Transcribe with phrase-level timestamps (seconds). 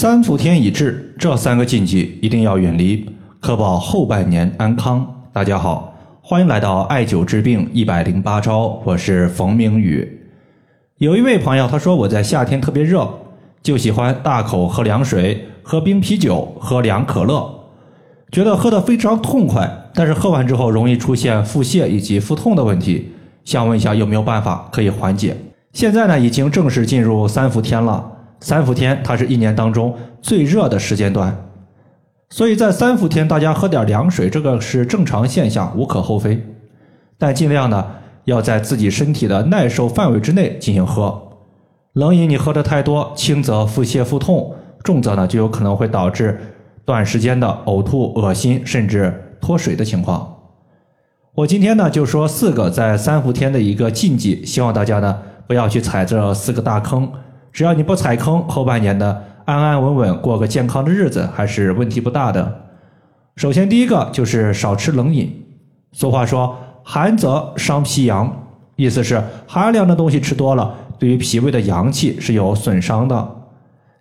[0.00, 3.04] 三伏天已至，这三个禁忌一定要远离，
[3.38, 5.06] 可保后半年安康。
[5.30, 10.22] 大家好，欢迎来到艾灸治病一百零八招，我是冯明宇。
[10.96, 13.06] 有一位朋友他说我在夏天特别热，
[13.62, 17.54] 就喜欢大口喝凉水、喝冰啤酒、喝凉可乐，
[18.32, 23.12] 觉得喝得非常痛快，但是喝完之后容易出现腹泻以及腹痛的问题，
[23.44, 25.36] 想问一下有没有办法可以缓解？
[25.74, 28.12] 现在呢，已经正式进入三伏天了。
[28.40, 31.36] 三伏天，它是一年当中最热的时间段，
[32.30, 36.42] 所以在三伏天，大家喝点凉水，这个是正常现象，无可厚非。
[37.18, 37.86] 但尽量呢，
[38.24, 41.28] 要在自己身体的耐受范围之内进行喝。
[41.92, 46.40] 冷饮你喝的太多，轻则腹泻腹痛，重则呢就有可能会导致
[46.84, 50.36] 短时间的呕吐、恶心，甚至脱水的情况。
[51.34, 57.10] 我今天呢就说四个在三伏天的一个禁忌，希望大家呢不要去踩这四个大坑。
[57.52, 62.62] 只要你不踩坑，后半年呢安安稳稳过个健康的日子还是问题不大的。
[63.36, 65.44] 首先第一个就是少吃冷饮。
[65.92, 68.32] 俗话说寒则伤脾阳，
[68.76, 73.28] 意思是寒凉的东西吃多了，对于脾胃的阳气是有损伤的。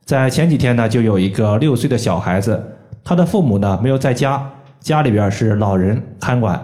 [0.06, 4.48] 在前几天呢，就有一个六岁的小孩子，他的父母呢没有在家，
[4.80, 6.60] 家里边是老人看管。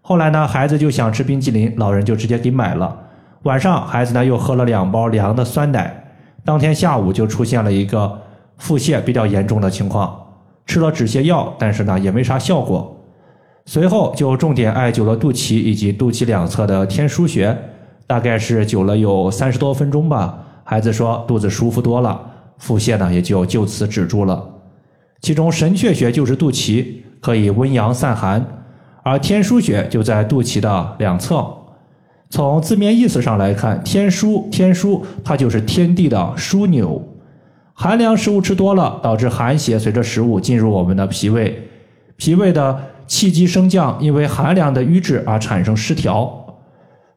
[0.00, 2.96] 后来呢，孩子就想吃冰激凌，老人就直接给买了。
[3.44, 6.03] 晚上孩子呢又喝了两包凉的酸奶。
[6.44, 8.20] 当天下午就出现了一个
[8.58, 10.14] 腹泻比较严重的情况，
[10.66, 12.94] 吃了止泻药，但是呢也没啥效果。
[13.66, 17.56] 随后就重点艾灸了肚脐以及肚脐两侧的天枢穴，
[18.06, 20.38] 大概是灸了有三十多分钟吧。
[20.64, 22.20] 孩子说肚子舒服多了，
[22.58, 24.46] 腹泻呢也就就此止住了。
[25.22, 26.84] 其中神阙穴就是肚脐，
[27.20, 28.44] 可以温阳散寒，
[29.02, 31.46] 而天枢穴就在肚脐的两侧。
[32.34, 37.00] 从字面意思上来看，天枢天枢，它就是天地的枢纽。
[37.74, 41.56] 寒凉食物吃多了，导致寒邪随着食物进入我们的脾胃，
[42.16, 46.28] 脾胃的气机升降，因为寒凉的瘀滞而产生失调。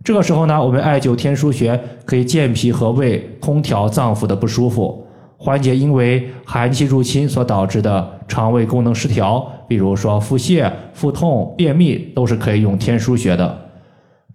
[0.03, 5.03] 这个时候呢，我们艾灸天枢穴可以健脾和胃，空调脏腑的不舒服，
[5.35, 13.63] 缓解因为寒气入侵所导致的肠胃功能失调，比如说腹泻、腹痛、便秘，都是可以用天枢穴的。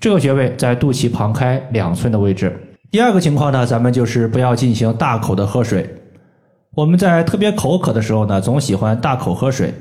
[0.03, 2.53] 这个穴位在肚脐旁开两寸的位置。
[2.91, 5.89] 第二个情况呢，咱们就是不要进行大口的喝水。
[6.75, 9.73] 我们在特别口渴的时候呢，总喜欢大口喝水。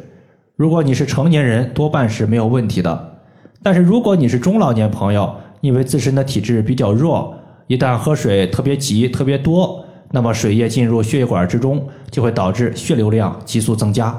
[0.55, 3.17] 如果你是成年人，多半是没有问题的。
[3.63, 7.33] 但是如果你是中老年朋友，因为自身的体质比较弱，
[7.65, 14.15] 一旦喝水特别急、特别多，那么水液进入血管之中，就会导致血流量急速增加，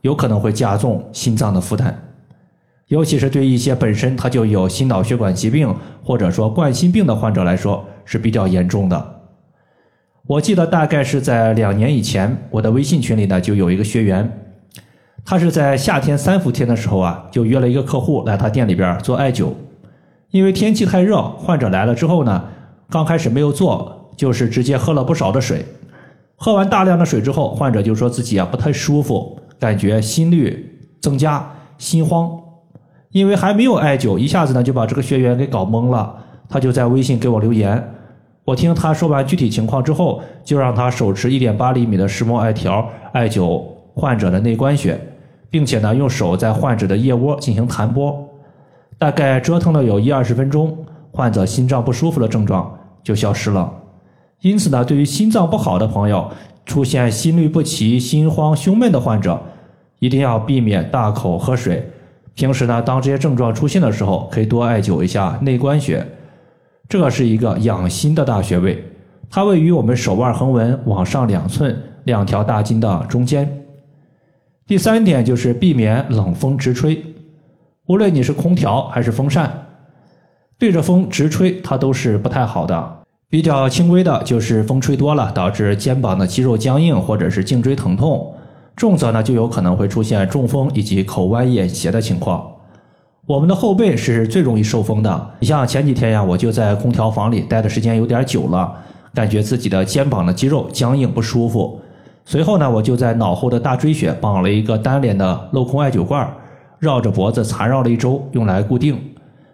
[0.00, 1.96] 有可能会加重心脏的负担。
[2.88, 9.22] 尤其是对一些本身他就有心脑血管疾病或者说冠心病的患者来说是比较严重的。
[10.26, 14.30] 我记得大概是在两年以前，我的微信群里呢就有一个学员，
[15.24, 19.48] 他是在夏天三伏天的时候啊，就约了一个客户来他店里边做艾灸。
[20.30, 22.44] 因为天气太热，患者来了之后呢，
[22.90, 25.64] 刚开始没有做，就是直接喝了不少的水。
[26.36, 32.43] 喝完大量的水之后，患者就说自己啊不太舒服，感觉心率增加，心慌。
[33.14, 36.16] 因为还没有艾灸，一下子呢就把这个学员给搞懵了。
[36.48, 37.80] 他就在微信给我留言，
[38.44, 43.62] 我听他说完具体情况之后，就让他手持一点八厘米的石墨艾条艾灸
[43.94, 45.00] 患者的内关穴，
[45.48, 48.28] 并且呢用手在患者的腋窝进行弹拨，
[48.98, 50.76] 大概折腾了有一二十分钟，
[51.12, 53.72] 患者心脏不舒服的症状就消失了。
[54.40, 56.28] 因此呢，对于心脏不好的朋友，
[56.66, 59.40] 出现心律不齐、心慌、胸闷的患者，
[60.00, 61.88] 一定要避免大口喝水。
[62.34, 66.04] 平时呢，当这些症状出现的时候，可以多艾灸一下内关穴，
[66.88, 68.84] 这是一个养心的大穴位，
[69.30, 73.64] 它位于我们手腕横纹往上两寸两条大筋的中间。
[74.66, 77.00] 第三点就是避免冷风直吹，
[77.86, 79.66] 无论你是空调还是风扇，
[80.58, 82.98] 对着风直吹，它都是不太好的。
[83.28, 88.33] 比较轻微的就是风吹多了，导致肩膀的肌肉僵硬或者是颈椎疼痛。
[88.76, 92.44] 重则呢，就有可能会出现中风以及口歪眼斜的情况。
[93.26, 95.30] 我们的后背是最容易受风的。
[95.38, 98.70] 你像前几天呀，我就在空调房里待的时间有点久了，
[99.14, 101.80] 感觉自己的肩膀的肌肉僵硬不舒服。
[102.26, 106.28] 随后呢，我就在脑后的大椎穴绑了一个单联的镂空艾灸罐，
[106.78, 108.98] 绕着脖子缠绕了一周，用来固定。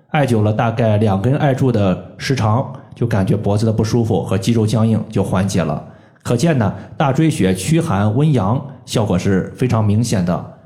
[0.08, 5.84] 艾灸了大概两根艾柱的时长，就感觉脖子的不舒服和肌肉僵硬就缓解了。
[6.22, 10.58] 可见呢，大椎穴驱寒温阳效果是非常明显的。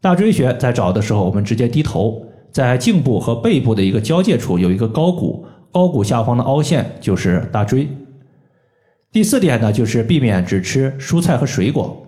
[0.00, 7.88] 大椎穴在找的时候，我们直接低头，在颈部和背部的一个交界处有一个高骨，高骨下方的凹陷就是大椎。
[9.10, 12.06] 第四点呢，就是避免只吃蔬菜和水果。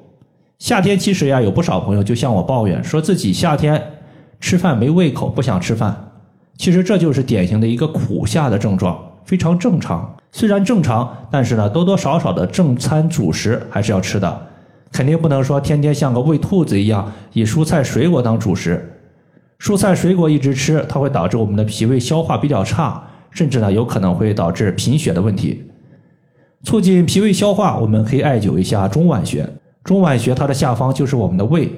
[0.60, 3.82] 夏天其实呀，有不少朋友就向我抱怨，说自己夏天
[4.38, 6.12] 吃饭没胃口，不想吃饭。
[6.56, 10.16] 其实这就是典型的一个苦夏的症状，非常正常。
[10.30, 14.46] 虽然正常，但是呢，多多少少的正餐主食还是要吃的，
[14.96, 18.82] 肯定不能说天天像个喂兔子一样以蔬菜水果当主食。
[19.58, 25.62] 蔬菜水果一直吃，它会导致我们的脾胃消化比较差，甚至呢，有可能会导致贫血的问题。
[26.62, 29.46] 促进脾胃消化，我们可以艾灸一下中脘穴。
[29.84, 31.70] 中脘穴它的下方就是我们的胃，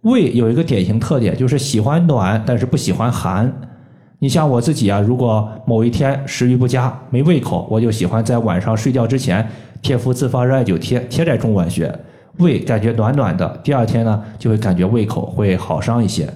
[0.00, 3.52] 胃有一个典型特点，就是喜欢暖，但是不喜欢寒。
[4.18, 9.48] 你像我自己啊，如果某一天食欲不佳，没胃口，我就喜欢在晚上睡觉之前
[9.80, 11.96] 贴敷自发热艾灸贴，贴在中脘穴，
[12.40, 16.28] 胃感觉暖暖的，第二天呢就会感觉胃口会好上一些。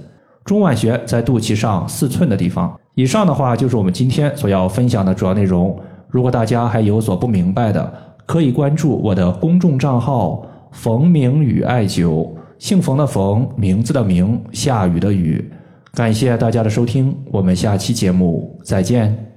[0.44, 2.72] 中脘穴在肚脐上四寸的地方。
[2.94, 5.76] 以上的话就是我们今天所要分享的主要内容。
[6.08, 7.92] 如果大家还有所不明白的，
[8.24, 10.46] 可以关注我的公众账号。
[10.70, 12.28] 冯明宇艾灸，
[12.58, 15.48] 姓冯的冯，名字的名，下雨的雨。
[15.92, 19.33] 感谢大家的收听，我们下期节目再见。